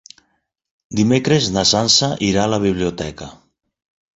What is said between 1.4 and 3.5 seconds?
na Sança irà a la biblioteca.